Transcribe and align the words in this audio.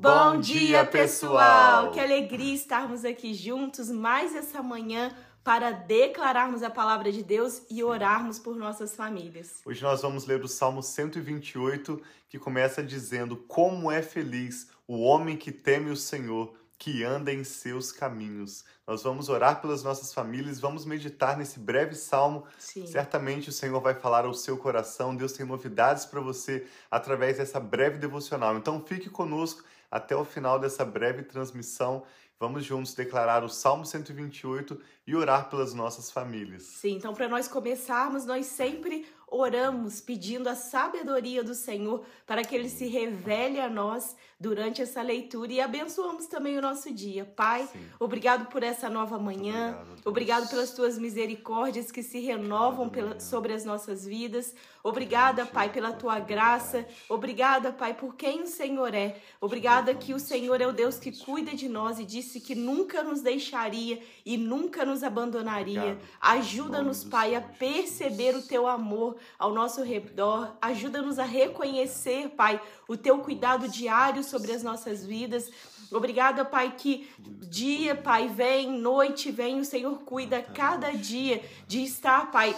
Bom 0.00 0.38
dia, 0.38 0.86
pessoal! 0.86 1.90
Que 1.90 1.98
alegria 1.98 2.54
estarmos 2.54 3.04
aqui 3.04 3.34
juntos 3.34 3.90
mais 3.90 4.32
essa 4.32 4.62
manhã 4.62 5.12
para 5.42 5.72
declararmos 5.72 6.62
a 6.62 6.70
palavra 6.70 7.10
de 7.10 7.20
Deus 7.20 7.62
e 7.68 7.82
orarmos 7.82 8.38
por 8.38 8.54
nossas 8.54 8.94
famílias. 8.94 9.60
Hoje 9.66 9.82
nós 9.82 10.00
vamos 10.00 10.24
ler 10.24 10.40
o 10.40 10.46
Salmo 10.46 10.84
128, 10.84 12.00
que 12.28 12.38
começa 12.38 12.80
dizendo: 12.80 13.36
Como 13.48 13.90
é 13.90 14.00
feliz 14.00 14.70
o 14.86 15.00
homem 15.00 15.36
que 15.36 15.50
teme 15.50 15.90
o 15.90 15.96
Senhor, 15.96 16.54
que 16.78 17.02
anda 17.02 17.32
em 17.32 17.42
seus 17.42 17.90
caminhos. 17.90 18.64
Nós 18.86 19.02
vamos 19.02 19.28
orar 19.28 19.60
pelas 19.60 19.82
nossas 19.82 20.14
famílias, 20.14 20.60
vamos 20.60 20.84
meditar 20.84 21.36
nesse 21.36 21.58
breve 21.58 21.96
salmo. 21.96 22.44
Sim. 22.56 22.86
Certamente 22.86 23.48
o 23.48 23.52
Senhor 23.52 23.80
vai 23.80 23.94
falar 23.94 24.24
ao 24.24 24.32
seu 24.32 24.56
coração. 24.56 25.16
Deus 25.16 25.32
tem 25.32 25.44
novidades 25.44 26.06
para 26.06 26.20
você 26.20 26.68
através 26.88 27.38
dessa 27.38 27.58
breve 27.58 27.98
devocional. 27.98 28.56
Então 28.56 28.80
fique 28.86 29.10
conosco 29.10 29.64
até 29.90 30.14
o 30.16 30.24
final 30.24 30.58
dessa 30.58 30.84
breve 30.84 31.22
transmissão. 31.22 32.04
Vamos 32.38 32.64
juntos 32.64 32.94
declarar 32.94 33.42
o 33.42 33.48
Salmo 33.48 33.84
128 33.84 34.80
e 35.06 35.16
orar 35.16 35.50
pelas 35.50 35.74
nossas 35.74 36.10
famílias. 36.10 36.62
Sim, 36.62 36.96
então 36.96 37.12
para 37.12 37.28
nós 37.28 37.48
começarmos, 37.48 38.24
nós 38.24 38.46
sempre 38.46 39.06
oramos 39.30 40.00
pedindo 40.00 40.48
a 40.48 40.54
sabedoria 40.54 41.42
do 41.42 41.54
Senhor 41.54 42.04
para 42.26 42.42
que 42.42 42.54
ele 42.54 42.68
se 42.68 42.86
revele 42.86 43.60
a 43.60 43.68
nós 43.68 44.16
durante 44.40 44.80
essa 44.80 45.02
leitura 45.02 45.52
e 45.52 45.60
abençoamos 45.60 46.26
também 46.26 46.56
o 46.56 46.62
nosso 46.62 46.92
dia. 46.94 47.24
Pai, 47.24 47.68
Sim. 47.72 47.80
obrigado 47.98 48.46
por 48.46 48.62
essa 48.62 48.88
nova 48.88 49.18
manhã, 49.18 49.70
obrigado, 49.70 50.06
obrigado, 50.06 50.48
pelas 50.48 50.70
tuas 50.72 50.96
misericórdias 50.96 51.90
que 51.90 52.02
se 52.02 52.20
renovam 52.20 52.88
pela, 52.88 53.18
sobre 53.18 53.52
as 53.52 53.64
nossas 53.64 54.06
vidas. 54.06 54.54
Obrigada, 54.82 55.44
Pai, 55.44 55.70
pela 55.70 55.92
tua 55.92 56.20
graça. 56.20 56.86
Obrigada, 57.08 57.72
Pai, 57.72 57.94
por 57.94 58.14
quem 58.14 58.42
o 58.42 58.46
Senhor 58.46 58.94
é. 58.94 59.20
Obrigada 59.40 59.92
que 59.92 60.14
o 60.14 60.20
Senhor 60.20 60.60
é 60.60 60.66
o 60.66 60.72
Deus 60.72 60.98
que 60.98 61.10
cuida 61.24 61.52
de 61.54 61.68
nós 61.68 61.98
e 61.98 62.04
disse 62.04 62.40
que 62.40 62.54
nunca 62.54 63.02
nos 63.02 63.20
deixaria 63.20 64.00
e 64.24 64.36
nunca 64.36 64.84
nos 64.84 65.02
abandonaria. 65.02 65.98
Ajuda-nos, 66.20 67.02
Pai, 67.02 67.34
a 67.34 67.40
perceber 67.40 68.36
o 68.36 68.42
teu 68.42 68.68
amor 68.68 69.17
ao 69.38 69.52
nosso 69.52 69.82
redor. 69.82 70.56
Ajuda-nos 70.60 71.18
a 71.18 71.24
reconhecer, 71.24 72.30
Pai, 72.30 72.60
o 72.88 72.96
teu 72.96 73.18
cuidado 73.18 73.68
diário 73.68 74.22
sobre 74.22 74.52
as 74.52 74.62
nossas 74.62 75.04
vidas. 75.04 75.50
Obrigada, 75.90 76.44
Pai, 76.44 76.74
que 76.76 77.08
dia, 77.18 77.94
Pai, 77.94 78.28
vem, 78.28 78.70
noite 78.70 79.30
vem, 79.30 79.60
o 79.60 79.64
Senhor 79.64 79.98
cuida 80.00 80.42
cada 80.42 80.92
dia 80.92 81.42
de 81.66 81.82
estar, 81.82 82.30
Pai, 82.30 82.54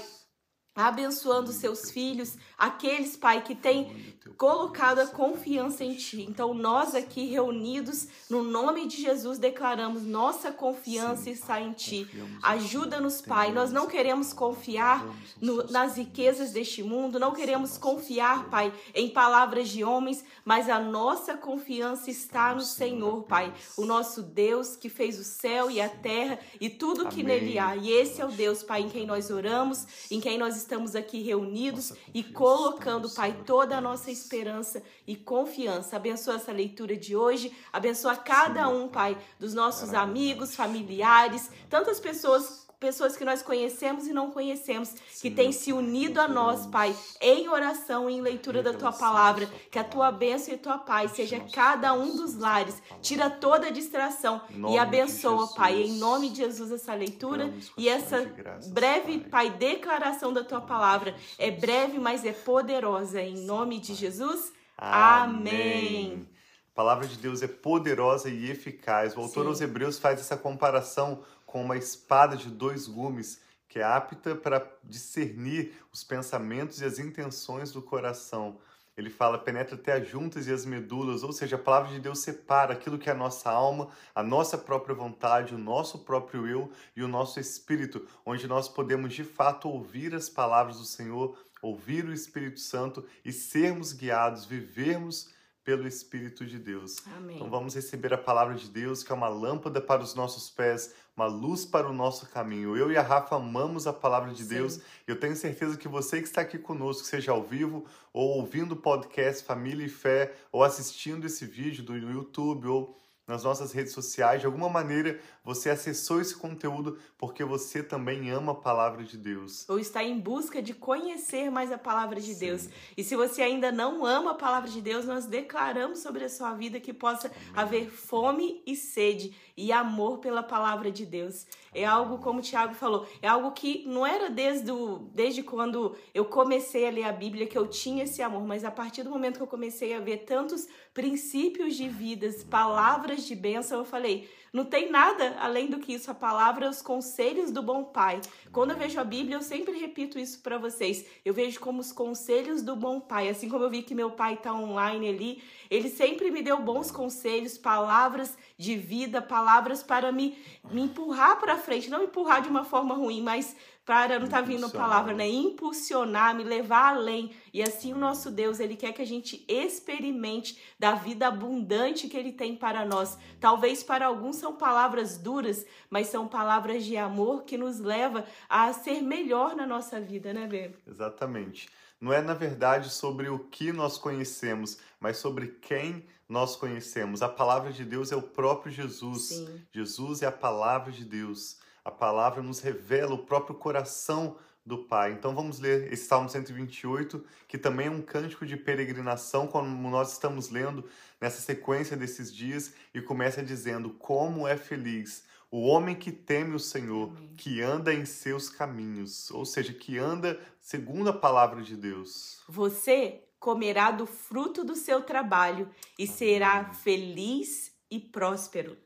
abençoando 0.74 1.52
seus 1.52 1.90
filhos, 1.90 2.36
aqueles, 2.56 3.16
Pai, 3.16 3.42
que 3.42 3.54
têm 3.54 4.14
colocado 4.36 5.00
a 5.00 5.06
confiança 5.06 5.84
em 5.84 5.94
Ti. 5.94 6.22
Então, 6.22 6.54
nós 6.54 6.94
aqui 6.94 7.26
reunidos, 7.26 8.08
no 8.28 8.42
nome 8.42 8.86
de 8.86 9.02
Jesus, 9.02 9.38
declaramos 9.38 10.04
nossa 10.04 10.52
confiança 10.52 11.24
Sim, 11.24 11.30
está 11.32 11.60
em 11.60 11.72
Ti. 11.72 12.08
Ajuda-nos, 12.42 13.20
Pai. 13.20 13.52
Nós 13.52 13.72
não 13.72 13.86
queremos 13.86 14.32
confiar 14.32 15.04
no, 15.41 15.64
nas 15.70 15.96
riquezas 15.96 16.52
deste 16.52 16.82
mundo, 16.82 17.18
não 17.18 17.32
queremos 17.32 17.76
confiar, 17.76 18.48
Pai, 18.48 18.72
em 18.94 19.08
palavras 19.10 19.68
de 19.68 19.82
homens, 19.82 20.24
mas 20.44 20.68
a 20.68 20.78
nossa 20.78 21.36
confiança 21.36 22.10
está 22.10 22.54
no 22.54 22.62
Senhor, 22.62 23.24
Pai. 23.24 23.52
O 23.76 23.84
nosso 23.84 24.22
Deus 24.22 24.76
que 24.76 24.88
fez 24.88 25.18
o 25.18 25.24
céu 25.24 25.70
e 25.70 25.80
a 25.80 25.88
terra 25.88 26.38
e 26.60 26.70
tudo 26.70 27.08
que 27.08 27.22
nele 27.22 27.58
há. 27.58 27.76
E 27.76 27.91
esse 27.91 28.20
é 28.20 28.24
o 28.24 28.30
Deus, 28.30 28.62
Pai, 28.62 28.82
em 28.82 28.88
quem 28.88 29.04
nós 29.04 29.30
oramos, 29.30 29.86
em 30.10 30.20
quem 30.20 30.38
nós 30.38 30.59
estamos 30.62 30.94
aqui 30.94 31.22
reunidos 31.22 31.92
e 32.14 32.22
colocando, 32.22 33.11
Pai, 33.11 33.42
toda 33.44 33.77
a 33.77 33.80
nossa 33.80 34.11
esperança 34.11 34.83
e 35.06 35.16
confiança. 35.16 35.97
Abençoa 35.97 36.36
essa 36.36 36.53
leitura 36.53 36.97
de 36.97 37.16
hoje, 37.16 37.53
abençoa 37.72 38.16
cada 38.16 38.69
um, 38.69 38.88
Pai, 38.88 39.16
dos 39.38 39.55
nossos 39.55 39.94
amigos, 39.94 40.55
familiares, 40.55 41.50
tantas 41.69 41.99
pessoas 41.99 42.69
pessoas 42.80 43.14
que 43.14 43.24
nós 43.26 43.42
conhecemos 43.42 44.06
e 44.06 44.12
não 44.12 44.30
conhecemos, 44.30 44.94
que 45.20 45.30
têm 45.30 45.52
se 45.52 45.70
unido 45.70 46.18
a 46.18 46.26
nós, 46.26 46.66
Pai, 46.66 46.96
em 47.20 47.46
oração 47.46 48.08
e 48.08 48.14
em 48.14 48.22
leitura 48.22 48.62
da 48.62 48.72
tua 48.72 48.91
palavra. 48.91 49.46
Que 49.70 49.78
a 49.78 49.84
tua 49.84 50.10
bênção 50.10 50.54
e 50.54 50.56
a 50.56 50.58
tua 50.58 50.78
paz 50.78 51.12
seja 51.12 51.38
cada 51.52 51.92
um 51.92 52.16
dos 52.16 52.34
lares. 52.36 52.82
Tira 53.02 53.28
toda 53.28 53.66
a 53.66 53.70
distração 53.70 54.40
e 54.70 54.78
abençoa, 54.78 55.48
Pai, 55.48 55.82
em 55.82 55.98
nome 55.98 56.30
de 56.30 56.38
Jesus, 56.38 56.72
essa 56.72 56.94
leitura 56.94 57.52
e 57.76 57.86
essa 57.86 58.26
breve, 58.69 59.19
Pai, 59.20 59.50
declaração 59.50 60.32
da 60.32 60.42
tua 60.42 60.62
palavra. 60.62 61.14
É 61.38 61.50
breve, 61.50 61.98
mas 61.98 62.24
é 62.24 62.32
poderosa. 62.32 63.20
Em 63.20 63.44
nome 63.44 63.78
de 63.78 63.94
Jesus. 63.94 64.52
Amém. 64.78 66.26
A 66.72 66.74
palavra 66.74 67.06
de 67.06 67.19
Deus 67.19 67.42
é 67.42 67.48
poderosa 67.48 68.30
e 68.30 68.50
eficaz. 68.50 69.14
O 69.14 69.20
autor 69.20 69.42
Sim. 69.42 69.48
aos 69.48 69.60
Hebreus 69.60 69.98
faz 69.98 70.19
essa 70.19 70.36
comparação 70.36 71.22
com 71.50 71.65
uma 71.65 71.77
espada 71.77 72.37
de 72.37 72.49
dois 72.49 72.87
gumes 72.87 73.41
que 73.69 73.81
é 73.81 73.83
apta 73.83 74.37
para 74.37 74.65
discernir 74.84 75.72
os 75.93 76.05
pensamentos 76.05 76.81
e 76.81 76.84
as 76.84 77.00
intenções 77.00 77.72
do 77.72 77.83
coração. 77.83 78.59
Ele 78.97 79.11
fala, 79.11 79.38
penetra 79.38 79.75
até 79.75 79.94
as 79.94 80.09
juntas 80.09 80.47
e 80.47 80.53
as 80.53 80.65
medulas, 80.65 81.25
ou 81.25 81.33
seja, 81.33 81.56
a 81.56 81.59
palavra 81.59 81.91
de 81.91 81.99
Deus 81.99 82.21
separa 82.21 82.72
aquilo 82.72 82.99
que 82.99 83.09
é 83.09 83.12
a 83.12 83.16
nossa 83.16 83.50
alma, 83.50 83.88
a 84.15 84.22
nossa 84.22 84.56
própria 84.56 84.94
vontade, 84.94 85.55
o 85.55 85.59
nosso 85.59 86.00
próprio 86.00 86.47
eu 86.47 86.71
e 86.97 87.03
o 87.03 87.09
nosso 87.09 87.41
espírito, 87.41 88.06
onde 88.25 88.47
nós 88.47 88.69
podemos 88.69 89.12
de 89.12 89.25
fato 89.25 89.69
ouvir 89.69 90.15
as 90.15 90.28
palavras 90.28 90.78
do 90.78 90.84
Senhor, 90.84 91.37
ouvir 91.61 92.05
o 92.05 92.12
Espírito 92.12 92.61
Santo 92.61 93.05
e 93.25 93.32
sermos 93.32 93.93
guiados, 93.93 94.44
vivermos 94.44 95.31
pelo 95.70 95.86
Espírito 95.86 96.44
de 96.44 96.58
Deus. 96.58 96.97
Amém. 97.16 97.36
Então 97.36 97.48
vamos 97.48 97.76
receber 97.76 98.12
a 98.12 98.19
palavra 98.19 98.56
de 98.56 98.69
Deus, 98.69 99.04
que 99.04 99.12
é 99.12 99.14
uma 99.14 99.28
lâmpada 99.28 99.81
para 99.81 100.03
os 100.03 100.16
nossos 100.16 100.50
pés, 100.50 100.92
uma 101.16 101.26
luz 101.26 101.64
para 101.64 101.88
o 101.88 101.92
nosso 101.92 102.26
caminho. 102.26 102.76
Eu 102.76 102.91
e 102.91 102.97
a 102.97 103.03
Rafa 103.03 103.36
amamos 103.36 103.86
a 103.86 103.92
palavra 103.92 104.32
de 104.32 104.42
Sim. 104.42 104.48
Deus. 104.48 104.81
Eu 105.06 105.14
tenho 105.14 105.36
certeza 105.36 105.76
que 105.76 105.86
você 105.86 106.20
que 106.20 106.26
está 106.26 106.41
aqui 106.41 106.58
conosco, 106.58 107.06
seja 107.06 107.31
ao 107.31 107.44
vivo 107.44 107.84
ou 108.12 108.38
ouvindo 108.38 108.72
o 108.72 108.76
podcast 108.76 109.44
Família 109.44 109.86
e 109.86 109.88
Fé, 109.88 110.34
ou 110.50 110.64
assistindo 110.64 111.25
esse 111.25 111.47
vídeo 111.47 111.84
do 111.84 111.97
YouTube 111.97 112.66
ou 112.66 112.97
nas 113.30 113.44
nossas 113.44 113.70
redes 113.70 113.92
sociais, 113.92 114.41
de 114.41 114.46
alguma 114.46 114.68
maneira 114.68 115.20
você 115.44 115.70
acessou 115.70 116.20
esse 116.20 116.36
conteúdo 116.36 116.98
porque 117.16 117.44
você 117.44 117.80
também 117.80 118.28
ama 118.30 118.52
a 118.52 118.56
palavra 118.56 119.04
de 119.04 119.16
Deus. 119.16 119.68
Ou 119.68 119.78
está 119.78 120.02
em 120.02 120.18
busca 120.18 120.60
de 120.60 120.74
conhecer 120.74 121.48
mais 121.48 121.70
a 121.70 121.78
palavra 121.78 122.20
de 122.20 122.34
Sim. 122.34 122.46
Deus. 122.46 122.69
E 122.96 123.04
se 123.04 123.14
você 123.14 123.40
ainda 123.40 123.70
não 123.70 124.04
ama 124.04 124.32
a 124.32 124.34
palavra 124.34 124.69
de 124.69 124.80
Deus, 124.80 125.04
nós 125.04 125.26
declaramos 125.26 126.00
sobre 126.00 126.24
a 126.24 126.28
sua 126.28 126.52
vida 126.54 126.80
que 126.80 126.92
possa 126.92 127.28
Amém. 127.28 127.52
haver 127.54 127.90
fome 127.90 128.62
e 128.66 128.74
sede 128.74 129.32
e 129.56 129.72
amor 129.72 130.19
pela 130.19 130.42
palavra 130.42 130.90
de 130.90 131.06
Deus. 131.06 131.46
É 131.72 131.84
algo, 131.84 132.19
como 132.19 132.40
o 132.40 132.42
Tiago 132.42 132.74
falou, 132.74 133.06
é 133.22 133.28
algo 133.28 133.52
que 133.52 133.84
não 133.86 134.04
era 134.04 134.28
desde, 134.28 134.72
o, 134.72 135.10
desde 135.14 135.42
quando 135.42 135.94
eu 136.12 136.24
comecei 136.24 136.88
a 136.88 136.90
ler 136.90 137.04
a 137.04 137.12
Bíblia 137.12 137.46
que 137.46 137.56
eu 137.56 137.69
tinha 137.69 138.04
esse 138.04 138.22
amor, 138.22 138.44
mas 138.44 138.64
a 138.64 138.70
partir 138.70 139.02
do 139.02 139.10
momento 139.10 139.36
que 139.36 139.42
eu 139.42 139.46
comecei 139.46 139.94
a 139.94 140.00
ver 140.00 140.24
tantos 140.24 140.66
princípios 140.92 141.76
de 141.76 141.88
vidas, 141.88 142.42
palavras 142.42 143.19
de 143.26 143.34
bênção, 143.34 143.78
eu 143.78 143.84
falei, 143.84 144.28
não 144.53 144.64
tem 144.64 144.91
nada 144.91 145.36
além 145.38 145.69
do 145.69 145.78
que 145.78 145.92
isso. 145.92 146.10
A 146.10 146.14
palavra, 146.14 146.69
os 146.69 146.82
conselhos 146.82 147.53
do 147.53 147.62
bom 147.62 147.84
pai. 147.84 148.20
Quando 148.50 148.72
eu 148.72 148.76
vejo 148.76 148.98
a 148.98 149.04
Bíblia, 149.04 149.36
eu 149.36 149.42
sempre 149.42 149.78
repito 149.78 150.19
isso 150.19 150.41
para 150.41 150.58
vocês. 150.58 151.04
Eu 151.25 151.32
vejo 151.32 151.60
como 151.60 151.81
os 151.81 151.92
conselhos 151.92 152.60
do 152.60 152.75
bom 152.75 153.00
pai. 153.00 153.28
Assim 153.28 153.48
como 153.48 153.64
eu 153.64 153.70
vi 153.70 153.82
que 153.82 153.94
meu 153.94 154.10
pai 154.10 154.34
está 154.34 154.53
online 154.53 155.08
ali, 155.08 155.42
ele 155.70 155.88
sempre 155.88 156.31
me 156.31 156.42
deu 156.42 156.58
bons 156.58 156.91
conselhos, 156.91 157.56
palavras 157.56 158.36
de 158.58 158.76
vida, 158.76 159.22
palavras 159.22 159.82
para 159.84 160.10
me, 160.10 160.37
me 160.70 160.82
empurrar 160.82 161.38
para 161.38 161.56
frente. 161.56 161.88
Não 161.88 162.02
empurrar 162.02 162.42
de 162.42 162.48
uma 162.48 162.64
forma 162.64 162.94
ruim, 162.94 163.22
mas 163.22 163.54
para 163.84 164.18
não 164.18 164.28
tá 164.28 164.41
vindo 164.41 164.66
a 164.66 164.70
palavra, 164.70 165.12
né? 165.12 165.26
Impulsionar, 165.28 166.34
me 166.34 166.44
levar 166.44 166.94
além. 166.94 167.32
E 167.52 167.62
assim 167.62 167.92
o 167.92 167.98
nosso 167.98 168.30
Deus, 168.30 168.60
ele 168.60 168.76
quer 168.76 168.92
que 168.92 169.02
a 169.02 169.06
gente 169.06 169.44
experimente 169.48 170.60
da 170.78 170.94
vida 170.94 171.26
abundante 171.26 172.08
que 172.08 172.16
ele 172.16 172.32
tem 172.32 172.55
para 172.55 172.84
nós. 172.84 173.19
Talvez 173.40 173.82
para 173.82 174.06
alguns 174.06 174.37
são 174.37 174.55
palavras 174.55 175.19
duras, 175.19 175.66
mas 175.88 176.08
são 176.08 176.28
palavras 176.28 176.84
de 176.84 176.96
amor 176.96 177.44
que 177.44 177.58
nos 177.58 177.81
leva 177.81 178.25
a 178.49 178.72
ser 178.72 179.02
melhor 179.02 179.56
na 179.56 179.66
nossa 179.66 180.00
vida, 180.00 180.32
né, 180.32 180.46
Bê? 180.46 180.70
Exatamente. 180.87 181.69
Não 182.00 182.12
é 182.12 182.22
na 182.22 182.32
verdade 182.32 182.90
sobre 182.90 183.28
o 183.28 183.38
que 183.38 183.72
nós 183.72 183.99
conhecemos, 183.99 184.78
mas 184.99 185.19
sobre 185.19 185.49
quem 185.60 186.06
nós 186.28 186.55
conhecemos. 186.55 187.22
A 187.22 187.28
palavra 187.28 187.72
de 187.72 187.84
Deus 187.84 188.12
é 188.12 188.16
o 188.16 188.22
próprio 188.22 188.72
Jesus. 188.72 189.22
Sim. 189.22 189.60
Jesus 189.72 190.22
é 190.22 190.26
a 190.26 190.32
palavra 190.32 190.93
de 190.93 191.05
Deus. 191.05 191.58
A 191.85 191.91
palavra 191.91 192.43
nos 192.43 192.61
revela 192.61 193.15
o 193.15 193.25
próprio 193.25 193.55
coração 193.55 194.37
do 194.65 194.79
Pai. 194.79 195.12
Então 195.12 195.35
vamos 195.35 195.59
ler 195.59 195.93
esse 195.93 196.06
Salmo 196.06 196.29
128, 196.29 197.25
que 197.49 197.59
também 197.59 197.87
é 197.87 197.91
um 197.91 198.03
cântico 198.03 198.47
de 198.47 198.56
peregrinação, 198.56 199.47
como 199.47 199.91
nós 199.91 200.12
estamos 200.12 200.50
lendo 200.50 200.85
nessa 201.21 201.41
sequência 201.41 201.97
desses 201.97 202.35
dias, 202.35 202.73
e 202.94 203.00
começa 203.00 203.43
dizendo: 203.43 203.91
Como 203.91 204.47
é 204.47 204.56
feliz 204.56 205.25
o 205.50 205.62
homem 205.62 205.97
que 205.97 206.12
teme 206.12 206.55
o 206.55 206.61
Senhor, 206.61 207.09
Amém. 207.09 207.35
que 207.37 207.61
anda 207.61 207.93
em 207.93 208.05
seus 208.05 208.49
caminhos, 208.49 209.31
ou 209.32 209.44
seja, 209.44 209.73
que 209.73 209.99
anda 209.99 210.41
segundo 210.61 211.11
a 211.11 211.12
palavra 211.12 211.62
de 211.62 211.77
Deus. 211.77 212.41
Você 212.49 213.25
comerá 213.41 213.91
do 213.91 214.06
fruto 214.06 214.62
do 214.62 214.77
seu 214.77 215.03
trabalho 215.03 215.69
e 215.99 216.06
será 216.06 216.73
feliz 216.73 217.73
e 217.91 217.99
próspero. 217.99 218.77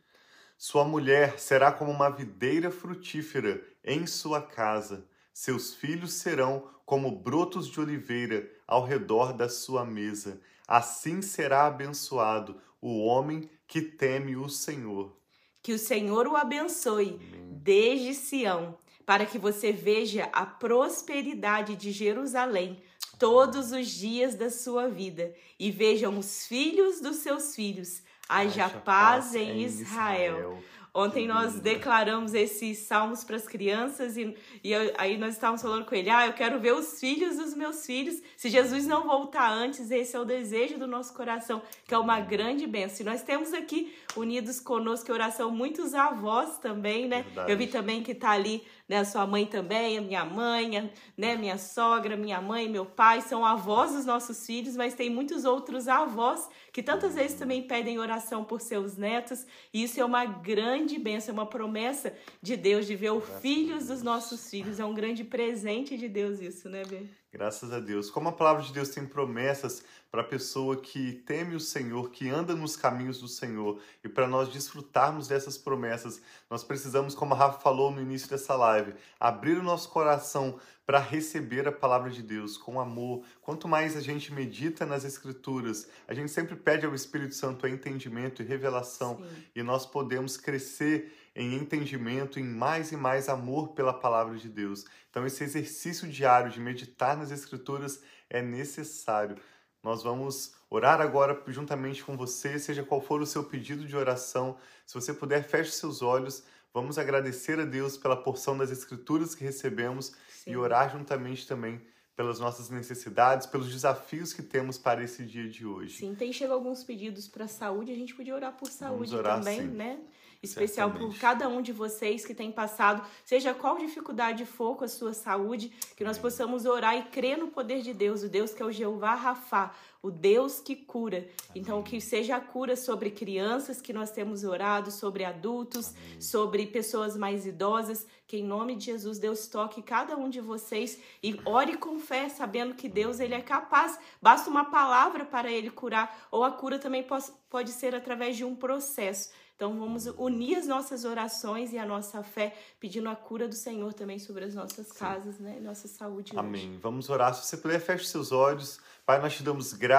Sua 0.66 0.82
mulher 0.82 1.38
será 1.38 1.70
como 1.70 1.90
uma 1.90 2.08
videira 2.08 2.70
frutífera 2.70 3.62
em 3.84 4.06
sua 4.06 4.40
casa. 4.40 5.06
Seus 5.30 5.74
filhos 5.74 6.14
serão 6.14 6.66
como 6.86 7.10
brotos 7.10 7.68
de 7.68 7.78
oliveira 7.78 8.50
ao 8.66 8.82
redor 8.82 9.34
da 9.34 9.46
sua 9.46 9.84
mesa. 9.84 10.40
Assim 10.66 11.20
será 11.20 11.66
abençoado 11.66 12.58
o 12.80 13.04
homem 13.04 13.50
que 13.66 13.82
teme 13.82 14.36
o 14.36 14.48
Senhor. 14.48 15.14
Que 15.62 15.74
o 15.74 15.78
Senhor 15.78 16.26
o 16.26 16.34
abençoe 16.34 17.20
desde 17.50 18.14
Sião, 18.14 18.78
para 19.04 19.26
que 19.26 19.38
você 19.38 19.70
veja 19.70 20.30
a 20.32 20.46
prosperidade 20.46 21.76
de 21.76 21.92
Jerusalém 21.92 22.82
todos 23.18 23.70
os 23.70 23.88
dias 23.88 24.34
da 24.34 24.48
sua 24.48 24.88
vida 24.88 25.34
e 25.58 25.70
vejam 25.70 26.18
os 26.18 26.46
filhos 26.46 27.02
dos 27.02 27.16
seus 27.16 27.54
filhos. 27.54 28.02
Haja 28.28 28.68
paz 28.68 29.34
em 29.34 29.62
Israel. 29.62 30.58
Ontem 30.96 31.26
nós 31.26 31.58
declaramos 31.58 32.34
esses 32.34 32.78
salmos 32.78 33.24
para 33.24 33.34
as 33.34 33.48
crianças 33.48 34.16
e, 34.16 34.32
e 34.62 34.72
aí 34.96 35.18
nós 35.18 35.34
estávamos 35.34 35.60
falando 35.60 35.84
com 35.84 35.92
ele: 35.92 36.08
ah, 36.08 36.24
eu 36.24 36.32
quero 36.32 36.60
ver 36.60 36.72
os 36.72 37.00
filhos 37.00 37.36
dos 37.36 37.52
meus 37.52 37.84
filhos. 37.84 38.22
Se 38.36 38.48
Jesus 38.48 38.86
não 38.86 39.02
voltar 39.02 39.50
antes, 39.50 39.90
esse 39.90 40.14
é 40.14 40.20
o 40.20 40.24
desejo 40.24 40.78
do 40.78 40.86
nosso 40.86 41.12
coração, 41.12 41.60
que 41.84 41.92
é 41.92 41.98
uma 41.98 42.20
grande 42.20 42.64
bênção. 42.64 43.04
E 43.04 43.10
nós 43.10 43.24
temos 43.24 43.52
aqui 43.52 43.92
unidos 44.14 44.60
conosco 44.60 45.10
em 45.10 45.14
oração 45.14 45.50
muitos 45.50 45.94
avós 45.94 46.58
também, 46.58 47.08
né? 47.08 47.22
Verdade. 47.22 47.50
Eu 47.50 47.58
vi 47.58 47.66
também 47.66 48.00
que 48.00 48.12
está 48.12 48.30
ali 48.30 48.62
né? 48.88 48.98
A 48.98 49.04
sua 49.04 49.26
mãe 49.26 49.46
também, 49.46 49.98
a 49.98 50.00
minha 50.00 50.24
mãe, 50.24 50.92
né? 51.16 51.36
Minha 51.36 51.58
sogra, 51.58 52.16
minha 52.16 52.40
mãe, 52.40 52.68
meu 52.68 52.84
pai 52.86 53.20
são 53.20 53.44
avós 53.44 53.92
dos 53.92 54.04
nossos 54.04 54.44
filhos, 54.46 54.76
mas 54.76 54.94
tem 54.94 55.10
muitos 55.10 55.44
outros 55.44 55.88
avós 55.88 56.48
que 56.72 56.82
tantas 56.82 57.14
vezes 57.14 57.38
também 57.38 57.62
pedem 57.62 57.98
oração 57.98 58.44
por 58.44 58.60
seus 58.60 58.96
netos, 58.96 59.46
e 59.72 59.82
isso 59.84 60.00
é 60.00 60.04
uma 60.04 60.24
grande 60.24 60.98
bênção, 60.98 61.32
é 61.32 61.38
uma 61.38 61.46
promessa 61.46 62.14
de 62.42 62.56
Deus 62.56 62.86
de 62.86 62.96
ver 62.96 63.12
os 63.12 63.24
filhos 63.40 63.86
dos 63.86 64.02
nossos 64.02 64.50
filhos, 64.50 64.78
é 64.80 64.84
um 64.84 64.94
grande 64.94 65.24
presente 65.24 65.96
de 65.96 66.08
Deus 66.08 66.40
isso, 66.40 66.68
né, 66.68 66.82
Bê? 66.84 67.23
Graças 67.34 67.72
a 67.72 67.80
Deus. 67.80 68.12
Como 68.12 68.28
a 68.28 68.32
palavra 68.32 68.62
de 68.62 68.72
Deus 68.72 68.90
tem 68.90 69.04
promessas 69.04 69.82
para 70.08 70.20
a 70.20 70.24
pessoa 70.24 70.76
que 70.76 71.14
teme 71.26 71.56
o 71.56 71.60
Senhor, 71.60 72.10
que 72.10 72.30
anda 72.30 72.54
nos 72.54 72.76
caminhos 72.76 73.18
do 73.18 73.26
Senhor, 73.26 73.80
e 74.04 74.08
para 74.08 74.28
nós 74.28 74.50
desfrutarmos 74.50 75.26
dessas 75.26 75.58
promessas, 75.58 76.22
nós 76.48 76.62
precisamos, 76.62 77.12
como 77.12 77.34
a 77.34 77.36
Rafa 77.36 77.58
falou 77.58 77.90
no 77.90 78.00
início 78.00 78.28
dessa 78.30 78.54
live, 78.54 78.94
abrir 79.18 79.58
o 79.58 79.64
nosso 79.64 79.88
coração 79.88 80.60
para 80.86 81.00
receber 81.00 81.66
a 81.66 81.72
palavra 81.72 82.08
de 82.08 82.22
Deus 82.22 82.56
com 82.56 82.78
amor. 82.78 83.24
Quanto 83.42 83.66
mais 83.66 83.96
a 83.96 84.00
gente 84.00 84.32
medita 84.32 84.86
nas 84.86 85.04
Escrituras, 85.04 85.88
a 86.06 86.14
gente 86.14 86.30
sempre 86.30 86.54
pede 86.54 86.86
ao 86.86 86.94
Espírito 86.94 87.34
Santo 87.34 87.66
entendimento 87.66 88.42
e 88.42 88.44
revelação, 88.44 89.16
Sim. 89.16 89.44
e 89.56 89.62
nós 89.64 89.84
podemos 89.84 90.36
crescer 90.36 91.12
em 91.34 91.54
entendimento, 91.54 92.38
em 92.38 92.44
mais 92.44 92.92
e 92.92 92.96
mais 92.96 93.28
amor 93.28 93.68
pela 93.70 93.92
palavra 93.92 94.36
de 94.36 94.48
Deus. 94.48 94.84
Então, 95.10 95.26
esse 95.26 95.42
exercício 95.42 96.08
diário 96.08 96.50
de 96.50 96.60
meditar 96.60 97.16
nas 97.16 97.30
Escrituras 97.30 98.00
é 98.30 98.40
necessário. 98.40 99.36
Nós 99.82 100.02
vamos 100.02 100.54
orar 100.70 101.00
agora 101.00 101.40
juntamente 101.48 102.02
com 102.02 102.16
você, 102.16 102.58
seja 102.58 102.82
qual 102.82 103.00
for 103.00 103.20
o 103.20 103.26
seu 103.26 103.44
pedido 103.44 103.86
de 103.86 103.96
oração. 103.96 104.56
Se 104.86 104.94
você 104.94 105.12
puder, 105.12 105.44
feche 105.44 105.72
seus 105.72 106.02
olhos. 106.02 106.44
Vamos 106.72 106.98
agradecer 106.98 107.60
a 107.60 107.64
Deus 107.64 107.96
pela 107.96 108.16
porção 108.16 108.56
das 108.56 108.70
Escrituras 108.70 109.34
que 109.34 109.44
recebemos 109.44 110.12
Sim. 110.28 110.52
e 110.52 110.56
orar 110.56 110.90
juntamente 110.90 111.46
também 111.46 111.80
pelas 112.16 112.38
nossas 112.38 112.70
necessidades, 112.70 113.46
pelos 113.46 113.70
desafios 113.70 114.32
que 114.32 114.42
temos 114.42 114.78
para 114.78 115.02
esse 115.02 115.24
dia 115.24 115.48
de 115.48 115.66
hoje. 115.66 115.98
Sim, 115.98 116.14
tem 116.14 116.32
chegado 116.32 116.54
alguns 116.54 116.84
pedidos 116.84 117.26
para 117.26 117.48
saúde, 117.48 117.92
a 117.92 117.94
gente 117.94 118.14
podia 118.14 118.34
orar 118.34 118.56
por 118.56 118.68
saúde 118.68 119.14
orar, 119.14 119.38
também, 119.38 119.62
sim. 119.62 119.68
né? 119.68 119.98
Especial 120.44 120.90
por 120.90 121.16
cada 121.18 121.48
um 121.48 121.60
de 121.62 121.72
vocês 121.72 122.24
que 122.24 122.34
tem 122.34 122.52
passado, 122.52 123.06
seja 123.24 123.54
qual 123.54 123.78
dificuldade 123.78 124.44
for 124.44 124.76
com 124.76 124.84
a 124.84 124.88
sua 124.88 125.12
saúde, 125.12 125.72
que 125.96 126.04
nós 126.04 126.18
possamos 126.18 126.66
orar 126.66 126.96
e 126.96 127.02
crer 127.04 127.36
no 127.38 127.48
poder 127.48 127.82
de 127.82 127.92
Deus, 127.92 128.22
o 128.22 128.28
Deus 128.28 128.52
que 128.52 128.62
é 128.62 128.66
o 128.66 128.72
Jeová 128.72 129.14
Rafá, 129.14 129.74
o 130.04 130.10
Deus 130.10 130.60
que 130.60 130.76
cura. 130.76 131.16
Amém. 131.16 131.30
Então, 131.54 131.82
que 131.82 131.98
seja 131.98 132.36
a 132.36 132.40
cura 132.40 132.76
sobre 132.76 133.10
crianças 133.10 133.80
que 133.80 133.90
nós 133.90 134.10
temos 134.10 134.44
orado, 134.44 134.90
sobre 134.90 135.24
adultos, 135.24 135.94
Amém. 135.96 136.20
sobre 136.20 136.66
pessoas 136.66 137.16
mais 137.16 137.46
idosas, 137.46 138.06
que 138.26 138.36
em 138.36 138.44
nome 138.44 138.76
de 138.76 138.84
Jesus 138.84 139.18
Deus 139.18 139.46
toque 139.46 139.80
cada 139.80 140.14
um 140.14 140.28
de 140.28 140.42
vocês 140.42 141.00
e 141.22 141.40
ore 141.46 141.78
com 141.78 141.98
fé, 141.98 142.28
sabendo 142.28 142.74
que 142.74 142.86
Deus 142.86 143.18
ele 143.18 143.32
é 143.32 143.40
capaz. 143.40 143.98
Basta 144.20 144.50
uma 144.50 144.66
palavra 144.66 145.24
para 145.24 145.50
ele 145.50 145.70
curar, 145.70 146.28
ou 146.30 146.44
a 146.44 146.52
cura 146.52 146.78
também 146.78 147.02
pode, 147.48 147.70
ser 147.70 147.94
através 147.94 148.36
de 148.36 148.44
um 148.44 148.54
processo. 148.54 149.30
Então 149.56 149.78
vamos 149.78 150.04
unir 150.18 150.58
as 150.58 150.66
nossas 150.66 151.06
orações 151.06 151.72
e 151.72 151.78
a 151.78 151.86
nossa 151.86 152.22
fé, 152.22 152.54
pedindo 152.78 153.08
a 153.08 153.16
cura 153.16 153.48
do 153.48 153.54
Senhor 153.54 153.94
também 153.94 154.18
sobre 154.18 154.44
as 154.44 154.54
nossas 154.54 154.92
casas, 154.92 155.36
Sim. 155.36 155.44
né? 155.44 155.60
Nossa 155.60 155.88
saúde. 155.88 156.32
Amém. 156.36 156.70
Hoje. 156.72 156.78
Vamos 156.82 157.08
orar. 157.08 157.32
Se 157.32 157.46
você 157.46 157.56
puder, 157.56 157.80
feche 157.80 158.04
seus 158.04 158.32
olhos. 158.32 158.80
Pai, 159.06 159.20
nós 159.20 159.34
te 159.34 159.42
damos 159.42 159.74
graças. 159.74 159.93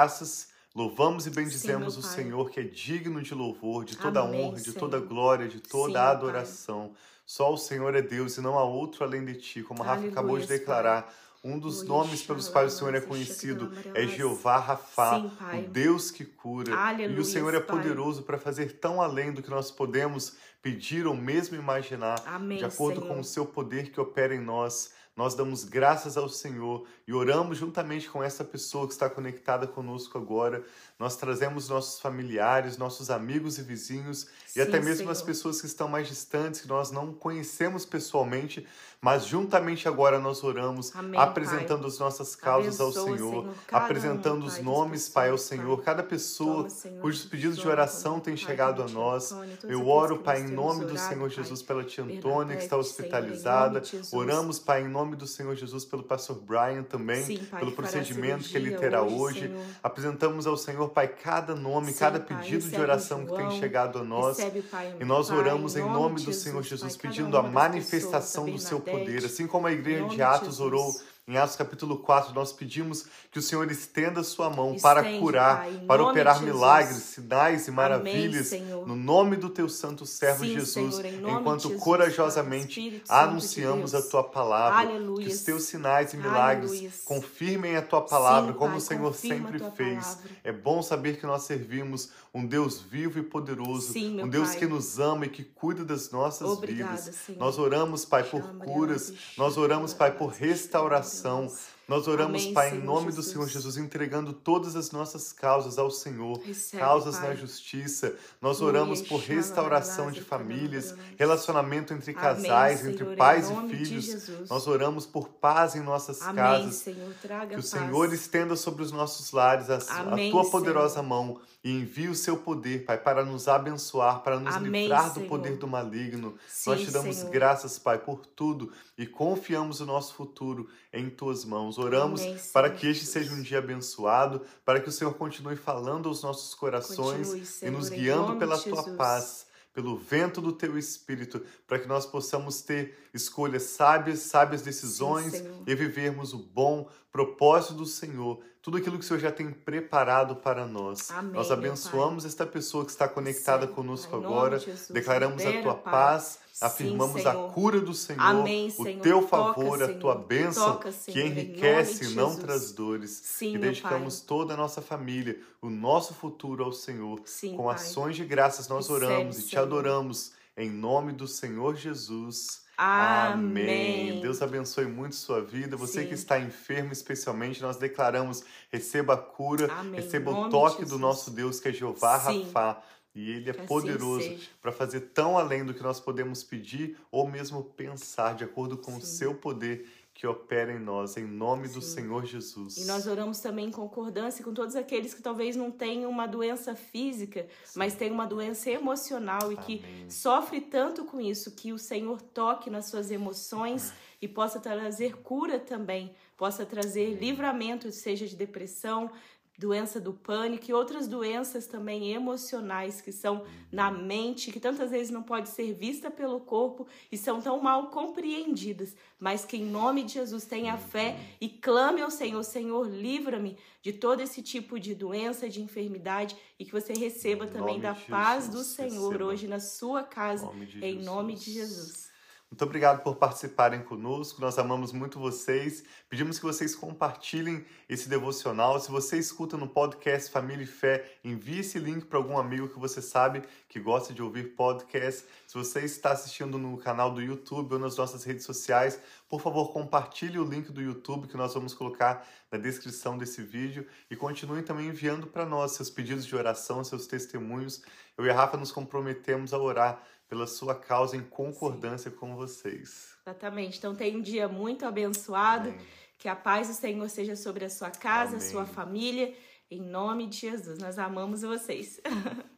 Louvamos 0.75 1.25
e 1.25 1.29
bendizemos 1.29 1.93
Sim, 1.93 1.99
o 1.99 2.03
Senhor, 2.03 2.49
que 2.49 2.59
é 2.59 2.63
digno 2.63 3.21
de 3.21 3.33
louvor, 3.33 3.85
de 3.85 3.95
toda 3.95 4.19
Amém, 4.19 4.41
honra, 4.41 4.57
de 4.57 4.63
Senhor. 4.63 4.79
toda 4.79 4.99
glória, 4.99 5.47
de 5.47 5.61
toda 5.61 5.93
Sim, 5.93 6.05
adoração. 6.05 6.87
Pai. 6.89 6.97
Só 7.25 7.53
o 7.53 7.57
Senhor 7.57 7.95
é 7.95 8.01
Deus 8.01 8.37
e 8.37 8.41
não 8.41 8.59
há 8.59 8.63
outro 8.63 9.05
além 9.05 9.23
de 9.23 9.35
ti, 9.35 9.63
como 9.63 9.81
a 9.81 9.85
Rafa 9.85 10.07
acabou 10.07 10.37
de 10.37 10.45
declarar. 10.45 11.03
Pai. 11.03 11.13
Um 11.45 11.59
dos 11.59 11.83
nomes 11.83 12.23
pelos 12.23 12.49
quais 12.49 12.73
o 12.73 12.77
Senhor 12.77 12.95
é 12.95 13.01
conhecido 13.01 13.71
é 13.93 14.07
Jeová 14.07 14.57
Rafá, 14.57 15.19
o 15.19 15.61
Deus 15.69 16.09
que 16.09 16.25
cura. 16.25 16.75
Aleluia, 16.75 17.17
e 17.17 17.19
o 17.19 17.23
Senhor 17.23 17.53
é 17.53 17.59
poderoso 17.59 18.23
para 18.23 18.39
fazer 18.39 18.79
tão 18.79 18.99
além 18.99 19.31
do 19.31 19.43
que 19.43 19.49
nós 19.51 19.69
podemos 19.69 20.33
pedir 20.59 21.05
ou 21.05 21.15
mesmo 21.15 21.55
imaginar, 21.55 22.19
Amém, 22.25 22.57
de 22.57 22.65
acordo 22.65 22.99
Senhor. 22.99 23.13
com 23.13 23.19
o 23.19 23.23
seu 23.23 23.45
poder 23.45 23.91
que 23.91 24.01
opera 24.01 24.33
em 24.35 24.41
nós. 24.41 24.91
Nós 25.15 25.33
damos 25.33 25.63
graças 25.63 26.17
ao 26.17 26.27
Senhor 26.27 26.85
e 27.07 27.13
oramos 27.13 27.57
juntamente 27.57 28.09
com 28.09 28.21
essa 28.21 28.43
pessoa 28.43 28.85
que 28.85 28.91
está 28.91 29.09
conectada 29.09 29.65
conosco 29.65 30.17
agora. 30.17 30.61
Nós 30.99 31.15
trazemos 31.15 31.69
nossos 31.69 32.01
familiares, 32.01 32.77
nossos 32.77 33.09
amigos 33.09 33.57
e 33.57 33.61
vizinhos 33.61 34.27
Sim, 34.45 34.59
e 34.59 34.61
até 34.61 34.79
mesmo 34.79 34.97
Senhor. 34.97 35.11
as 35.11 35.21
pessoas 35.21 35.61
que 35.61 35.67
estão 35.67 35.87
mais 35.87 36.07
distantes, 36.07 36.61
que 36.61 36.67
nós 36.67 36.91
não 36.91 37.13
conhecemos 37.13 37.85
pessoalmente, 37.85 38.67
mas 39.01 39.25
juntamente 39.25 39.87
agora 39.87 40.19
nós 40.19 40.43
oramos, 40.43 40.95
Amém, 40.95 41.19
apresentando 41.19 41.81
pai. 41.81 41.89
as 41.89 41.99
nossas 41.99 42.35
causas 42.35 42.81
Abençoa, 42.81 43.01
ao 43.01 43.17
Senhor, 43.17 43.41
Senhor 43.43 43.53
apresentando 43.71 44.43
um, 44.43 44.47
os 44.47 44.57
nomes, 44.59 45.07
Pai, 45.07 45.29
ao 45.29 45.37
Senhor, 45.37 45.77
pai. 45.77 45.85
cada 45.85 46.01
pessoa 46.03 46.67
Toma, 46.67 47.01
cujos 47.01 47.25
pedidos 47.25 47.57
de 47.57 47.67
oração 47.67 48.19
têm 48.19 48.35
chegado 48.35 48.81
a 48.81 48.87
nós. 48.87 49.31
Eu 49.63 49.87
oro, 49.87 50.19
Pai, 50.19 50.41
em 50.41 50.47
nome 50.47 50.85
do 50.85 50.97
Senhor 50.97 51.29
Jesus, 51.29 51.61
pela 51.61 51.83
tia 51.83 52.03
Antônia, 52.03 52.57
que 52.57 52.63
está 52.63 52.77
hospitalizada. 52.77 53.83
Oramos, 54.11 54.57
Pai, 54.57 54.81
em 54.81 54.87
nome 54.87 55.04
nome 55.05 55.15
do 55.15 55.27
Senhor 55.27 55.55
Jesus 55.55 55.85
pelo 55.85 56.03
pastor 56.03 56.35
Brian 56.37 56.83
também, 56.83 57.23
Sim, 57.23 57.37
pai, 57.49 57.59
pelo 57.59 57.71
procedimento 57.71 58.43
que 58.49 58.57
ele 58.57 58.75
terá 58.75 59.03
hoje. 59.03 59.45
hoje. 59.47 59.55
Apresentamos 59.83 60.47
ao 60.47 60.57
Senhor, 60.57 60.89
Pai, 60.89 61.07
cada 61.07 61.55
nome, 61.55 61.91
Sim, 61.91 61.99
cada 61.99 62.19
pedido 62.19 62.67
de 62.67 62.79
oração 62.79 63.25
que 63.25 63.35
tem 63.35 63.51
chegado 63.51 63.99
a 63.99 64.03
nós. 64.03 64.37
Recebe, 64.37 64.63
pai, 64.63 64.95
e 64.99 65.05
nós 65.05 65.29
oramos 65.29 65.75
em 65.75 65.83
nome, 65.83 66.21
do 66.21 66.33
Senhor 66.33 66.63
Jesus, 66.63 66.97
pedindo 66.97 67.37
a 67.37 67.43
manifestação 67.43 68.45
do 68.45 68.57
seu 68.57 68.79
poder, 68.79 69.23
assim 69.25 69.45
como 69.45 69.67
a 69.67 69.71
igreja 69.71 70.07
de 70.07 70.21
Atos 70.21 70.59
orou 70.59 70.93
em 71.27 71.37
Atos 71.37 71.55
capítulo 71.55 71.97
4, 71.97 72.35
nós 72.35 72.53
pedimos 72.53 73.07
que 73.31 73.39
o 73.39 73.41
Senhor 73.41 73.69
estenda 73.71 74.19
a 74.19 74.23
sua 74.23 74.47
mão 74.47 74.75
Estende, 74.75 74.81
para 74.83 75.19
curar, 75.19 75.57
pai, 75.63 75.83
para 75.87 76.03
operar 76.03 76.39
milagres, 76.43 76.97
sinais 76.97 77.67
e 77.67 77.71
maravilhas, 77.71 78.53
Amém, 78.53 78.67
no 78.85 78.95
nome 78.95 79.35
do 79.35 79.49
teu 79.49 79.67
santo 79.67 80.05
servo 80.05 80.45
Sim, 80.45 80.53
Jesus, 80.53 80.95
Senhor, 80.97 81.31
enquanto 81.31 81.63
Jesus, 81.63 81.83
corajosamente 81.83 83.01
anunciamos 83.09 83.91
de 83.91 83.97
a 83.97 84.01
tua 84.03 84.23
palavra. 84.23 84.87
Aleluia. 84.87 85.25
Que 85.25 85.33
os 85.33 85.41
teus 85.41 85.63
sinais 85.63 86.13
e 86.13 86.17
milagres 86.17 86.69
Aleluia. 86.69 86.91
confirmem 87.05 87.75
a 87.75 87.81
tua 87.81 88.01
palavra, 88.01 88.51
Sim, 88.51 88.59
como 88.59 88.71
pai, 88.71 88.77
o 88.77 88.81
Senhor 88.81 89.15
sempre 89.15 89.59
fez. 89.75 90.05
Palavra. 90.05 90.29
É 90.43 90.51
bom 90.51 90.83
saber 90.83 91.19
que 91.19 91.25
nós 91.25 91.41
servimos 91.41 92.11
um 92.31 92.45
Deus 92.45 92.81
vivo 92.81 93.17
e 93.17 93.23
poderoso, 93.23 93.93
Sim, 93.93 94.21
um 94.21 94.27
Deus 94.27 94.49
pai. 94.49 94.59
que 94.59 94.67
nos 94.67 94.99
ama 94.99 95.25
e 95.25 95.29
que 95.29 95.43
cuida 95.43 95.83
das 95.83 96.11
nossas 96.11 96.47
Obrigada, 96.47 96.97
vidas. 96.97 97.15
Senhor. 97.15 97.39
Nós 97.39 97.57
oramos, 97.57 98.05
Pai, 98.05 98.23
por 98.23 98.43
curas, 98.57 99.13
nós 99.35 99.57
oramos, 99.57 99.91
Pai, 99.93 100.11
por 100.11 100.27
restauração 100.27 101.14
são 101.15 101.47
nós 101.87 102.07
oramos, 102.07 102.41
Amém, 102.41 102.53
Pai, 102.53 102.75
em 102.75 102.81
nome 102.81 103.07
Jesus. 103.07 103.15
do 103.27 103.31
Senhor 103.31 103.47
Jesus, 103.47 103.77
entregando 103.77 104.33
todas 104.33 104.75
as 104.75 104.91
nossas 104.91 105.31
causas 105.31 105.77
ao 105.77 105.91
Senhor, 105.91 106.39
Recebe, 106.39 106.81
causas 106.81 107.17
Pai. 107.17 107.29
na 107.29 107.35
justiça. 107.35 108.15
Nós 108.41 108.61
oramos 108.61 109.01
por 109.01 109.19
restauração 109.19 110.09
de 110.11 110.21
famílias, 110.21 110.95
relacionamento 111.17 111.93
entre 111.93 112.13
casais, 112.13 112.81
Amém, 112.81 112.93
entre 112.93 113.15
pais 113.15 113.49
e 113.49 113.75
filhos. 113.75 114.49
Nós 114.49 114.67
oramos 114.67 115.05
por 115.05 115.29
paz 115.29 115.75
em 115.75 115.81
nossas 115.81 116.21
Amém, 116.21 116.35
casas. 116.35 116.75
Senhor, 116.75 117.13
que 117.49 117.55
o 117.55 117.63
Senhor 117.63 118.13
estenda 118.13 118.55
sobre 118.55 118.81
os 118.83 118.91
nossos 118.91 119.31
lares 119.31 119.69
a, 119.69 119.75
a 119.77 120.29
tua 120.31 120.49
poderosa 120.49 120.95
Senhor. 120.95 121.07
mão 121.07 121.39
e 121.63 121.71
envie 121.71 122.07
o 122.09 122.15
seu 122.15 122.37
poder, 122.37 122.85
Pai, 122.85 122.97
para 122.97 123.25
nos 123.25 123.47
abençoar, 123.47 124.21
para 124.21 124.39
nos 124.39 124.55
livrar 124.57 125.09
do 125.09 125.15
Senhor. 125.15 125.27
poder 125.29 125.57
do 125.57 125.67
maligno. 125.67 126.35
Sim, 126.47 126.69
Nós 126.69 126.81
te 126.81 126.91
damos 126.91 127.15
Senhor. 127.15 127.31
graças, 127.31 127.79
Pai, 127.79 127.97
por 127.97 128.23
tudo 128.25 128.71
e 128.95 129.07
confiamos 129.07 129.81
o 129.81 129.85
nosso 129.85 130.13
futuro 130.13 130.69
em 130.93 131.09
tuas 131.09 131.43
mãos. 131.43 131.74
Irmãos. 131.77 131.93
Oramos 131.93 132.21
Amém, 132.21 132.37
para 132.53 132.69
que 132.69 132.87
este 132.87 133.05
seja 133.05 133.33
um 133.33 133.41
dia 133.41 133.59
abençoado, 133.59 134.41
para 134.63 134.79
que 134.79 134.89
o 134.89 134.91
Senhor 134.91 135.13
continue 135.13 135.55
falando 135.55 136.09
aos 136.09 136.23
nossos 136.23 136.53
corações 136.53 137.27
Continue, 137.27 137.41
e 137.41 137.45
Senhor, 137.45 137.71
nos 137.71 137.91
em 137.91 137.95
guiando 137.95 138.35
pela 138.37 138.57
tua 138.57 138.83
paz, 138.95 139.47
pelo 139.73 139.97
vento 139.97 140.39
do 140.39 140.53
teu 140.53 140.77
espírito, 140.77 141.41
para 141.67 141.77
que 141.77 141.87
nós 141.87 142.05
possamos 142.05 142.61
ter 142.61 142.97
escolhas 143.13 143.63
sábias, 143.63 144.19
sábias 144.19 144.61
decisões 144.61 145.33
Senhor. 145.33 145.63
e 145.67 145.75
vivermos 145.75 146.33
o 146.33 146.37
bom 146.37 146.87
propósito 147.11 147.73
do 147.73 147.85
Senhor, 147.85 148.39
tudo 148.61 148.77
aquilo 148.77 148.97
que 148.97 149.05
o 149.05 149.07
Senhor 149.07 149.19
já 149.19 149.31
tem 149.31 149.51
preparado 149.51 150.37
para 150.37 150.65
nós. 150.65 151.11
Amém, 151.11 151.33
nós 151.33 151.51
abençoamos 151.51 152.25
esta 152.25 152.45
pessoa 152.45 152.83
que 152.83 152.91
está 152.91 153.07
conectada 153.07 153.67
Sim, 153.67 153.73
conosco 153.73 154.15
agora, 154.15 154.59
de 154.59 154.73
declaramos 154.91 155.45
a 155.45 155.61
tua 155.61 155.75
Pai. 155.75 155.93
paz, 155.93 156.39
Sim, 156.57 156.65
afirmamos 156.65 157.25
a 157.25 157.31
Senhor. 157.33 157.51
cura 157.51 157.81
do 157.81 157.93
Senhor, 157.93 158.21
Amém, 158.21 158.67
o 158.77 158.83
Senhor. 158.83 159.01
teu 159.01 159.21
Toca, 159.21 159.27
favor, 159.27 159.83
a 159.83 159.87
Senhor. 159.87 159.99
tua 159.99 160.15
bênção 160.15 160.71
Toca, 160.71 160.89
que 160.91 161.21
enriquece 161.21 162.05
e 162.05 162.15
não 162.15 162.37
traz 162.37 162.71
dores. 162.71 163.11
Sim, 163.11 163.55
e 163.55 163.57
dedicamos 163.57 164.21
toda 164.21 164.53
a 164.53 164.57
nossa 164.57 164.81
família, 164.81 165.37
o 165.61 165.69
nosso 165.69 166.13
futuro 166.13 166.63
ao 166.63 166.71
Senhor. 166.71 167.19
Sim, 167.25 167.57
Com 167.57 167.65
Pai. 167.65 167.75
ações 167.75 168.15
de 168.15 168.23
graças 168.23 168.69
nós 168.69 168.87
Recebe, 168.87 169.05
oramos 169.05 169.37
e 169.39 169.41
te 169.43 169.49
Senhor. 169.49 169.63
adoramos 169.63 170.31
em 170.55 170.69
nome 170.69 171.11
do 171.11 171.27
Senhor 171.27 171.75
Jesus. 171.75 172.63
Amém. 172.77 174.21
Deus 174.21 174.41
abençoe 174.41 174.85
muito 174.85 175.15
sua 175.15 175.41
vida. 175.41 175.77
Você 175.77 176.01
Sim. 176.01 176.07
que 176.07 176.13
está 176.13 176.39
enfermo, 176.39 176.91
especialmente, 176.91 177.61
nós 177.61 177.77
declaramos: 177.77 178.43
receba 178.69 179.13
a 179.13 179.17
cura, 179.17 179.71
Amém. 179.71 179.99
receba 179.99 180.31
o 180.31 180.49
toque 180.49 180.85
do 180.85 180.97
nosso 180.97 181.31
Deus, 181.31 181.59
que 181.59 181.69
é 181.69 181.73
Jeová 181.73 182.19
Sim. 182.19 182.43
Rafá. 182.43 182.81
E 183.13 183.31
Ele 183.31 183.49
é 183.49 183.53
Que 183.53 183.59
assim 183.59 183.67
poderoso 183.67 184.37
para 184.61 184.73
fazer 184.73 184.99
tão 184.99 185.37
além 185.37 185.63
do 185.65 185.73
que 185.73 185.81
nós 185.81 186.01
podemos 186.01 186.43
pedir 186.43 186.97
ou 187.09 187.25
mesmo 187.25 187.63
pensar, 187.63 188.35
de 188.35 188.43
acordo 188.43 188.77
com 188.77 188.97
o 188.97 188.99
Sim. 188.99 189.05
seu 189.05 189.33
poder 189.35 189.89
que 190.15 190.25
opera 190.25 190.71
em 190.71 190.79
nós, 190.79 191.17
em 191.17 191.27
nome 191.27 191.67
do 191.67 191.81
Sim. 191.81 191.95
Senhor 191.95 192.25
Jesus. 192.25 192.77
E 192.77 192.85
nós 192.85 193.05
oramos 193.05 193.39
também 193.41 193.67
em 193.67 193.71
concordância 193.71 194.45
com 194.45 194.53
todos 194.53 194.73
aqueles 194.73 195.13
que 195.13 195.21
talvez 195.21 195.57
não 195.57 195.69
tenham 195.69 196.09
uma 196.09 196.25
doença 196.25 196.73
física, 196.73 197.45
mas 197.75 197.95
têm 197.95 198.11
uma 198.11 198.25
doença 198.25 198.71
emocional 198.71 199.51
e 199.51 199.57
que 199.57 199.83
Amém. 199.83 200.09
sofre 200.09 200.61
tanto 200.61 201.03
com 201.03 201.19
isso, 201.19 201.51
que 201.51 201.73
o 201.73 201.77
Senhor 201.77 202.21
toque 202.21 202.69
nas 202.69 202.85
suas 202.85 203.11
emoções 203.11 203.91
e 204.21 204.27
possa 204.27 204.57
trazer 204.57 205.17
cura 205.17 205.59
também, 205.59 206.15
possa 206.37 206.65
trazer 206.65 207.15
livramento, 207.15 207.91
seja 207.91 208.25
de 208.25 208.37
depressão, 208.37 209.11
doença 209.57 209.99
do 209.99 210.13
pânico 210.13 210.65
e 210.69 210.73
outras 210.73 211.07
doenças 211.07 211.65
também 211.65 212.11
emocionais 212.11 213.01
que 213.01 213.11
são 213.11 213.45
na 213.71 213.89
mente, 213.89 214.51
que 214.51 214.59
tantas 214.59 214.91
vezes 214.91 215.09
não 215.09 215.23
pode 215.23 215.49
ser 215.49 215.73
vista 215.73 216.11
pelo 216.11 216.39
corpo 216.39 216.87
e 217.11 217.17
são 217.17 217.41
tão 217.41 217.61
mal 217.61 217.87
compreendidas, 217.89 218.95
mas 219.19 219.45
que 219.45 219.57
em 219.57 219.65
nome 219.65 220.03
de 220.03 220.13
Jesus 220.13 220.45
tenha 220.45 220.77
fé 220.77 221.17
e 221.39 221.47
clame 221.47 222.01
ao 222.01 222.11
Senhor, 222.11 222.43
Senhor, 222.43 222.87
livra-me 222.87 223.57
de 223.81 223.93
todo 223.93 224.21
esse 224.21 224.41
tipo 224.41 224.79
de 224.79 224.93
doença, 224.95 225.47
de 225.47 225.61
enfermidade 225.61 226.35
e 226.59 226.65
que 226.65 226.71
você 226.71 226.93
receba 226.93 227.45
também 227.47 227.79
nome 227.79 227.81
da 227.81 227.93
paz 227.95 228.49
do 228.49 228.63
Senhor 228.63 229.11
receba. 229.11 229.25
hoje 229.25 229.47
na 229.47 229.59
sua 229.59 230.03
casa, 230.03 230.45
Nome 230.45 230.67
em 230.81 231.01
nome 231.01 231.35
Jesus. 231.35 231.45
de 231.45 231.53
Jesus. 231.53 232.14
Muito 232.51 232.63
obrigado 232.63 233.01
por 233.01 233.15
participarem 233.15 233.81
conosco. 233.81 234.39
Nós 234.39 234.57
amamos 234.59 234.91
muito 234.91 235.19
vocês. 235.19 235.83
Pedimos 236.07 236.37
que 236.37 236.45
vocês 236.45 236.75
compartilhem 236.75 237.65
esse 237.89 238.07
devocional. 238.07 238.79
Se 238.79 238.91
você 238.91 239.17
escuta 239.17 239.57
no 239.57 239.67
podcast 239.67 240.31
Família 240.31 240.63
e 240.63 240.67
Fé, 240.67 241.17
envie 241.23 241.59
esse 241.59 241.79
link 241.79 242.05
para 242.05 242.19
algum 242.19 242.37
amigo 242.37 242.69
que 242.69 242.79
você 242.79 243.01
sabe 243.01 243.43
que 243.67 243.79
gosta 243.79 244.13
de 244.13 244.21
ouvir 244.21 244.55
podcast. 244.55 245.25
Se 245.47 245.53
você 245.55 245.81
está 245.81 246.11
assistindo 246.11 246.57
no 246.57 246.77
canal 246.77 247.11
do 247.11 247.21
YouTube 247.21 247.73
ou 247.73 247.79
nas 247.79 247.97
nossas 247.97 248.23
redes 248.23 248.45
sociais, 248.45 249.01
por 249.27 249.41
favor, 249.41 249.73
compartilhe 249.73 250.37
o 250.37 250.45
link 250.45 250.71
do 250.71 250.81
YouTube 250.81 251.27
que 251.27 251.35
nós 251.35 251.53
vamos 251.55 251.73
colocar 251.73 252.25
na 252.51 252.59
descrição 252.59 253.17
desse 253.17 253.41
vídeo 253.41 253.85
e 254.09 254.15
continuem 254.15 254.63
também 254.63 254.87
enviando 254.87 255.27
para 255.27 255.45
nós 255.45 255.71
seus 255.71 255.89
pedidos 255.89 256.25
de 256.25 256.35
oração, 256.35 256.83
seus 256.83 257.07
testemunhos. 257.07 257.81
Eu 258.17 258.25
e 258.25 258.29
a 258.29 258.33
Rafa 258.33 258.55
nos 258.55 258.71
comprometemos 258.71 259.53
a 259.53 259.57
orar 259.57 260.01
pela 260.27 260.47
sua 260.47 260.75
causa 260.75 261.15
em 261.15 261.23
concordância 261.23 262.09
com 262.09 262.35
vocês. 262.35 263.15
Exatamente. 263.25 263.77
Então 263.77 263.95
tenha 263.95 264.17
um 264.17 264.21
dia 264.21 264.47
muito 264.47 264.85
abençoado. 264.85 265.69
Amém. 265.69 265.85
Que 266.17 266.27
a 266.27 266.35
paz 266.35 266.67
do 266.67 266.73
Senhor 266.73 267.09
seja 267.09 267.35
sobre 267.35 267.65
a 267.65 267.69
sua 267.69 267.91
casa, 267.91 268.37
Amém. 268.37 268.49
sua 268.49 268.65
família. 268.65 269.35
Em 269.69 269.81
nome 269.81 270.27
de 270.27 270.37
Jesus. 270.37 270.79
Nós 270.79 270.97
amamos 270.97 271.41
vocês. 271.41 271.99